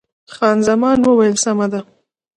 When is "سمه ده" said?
1.43-1.79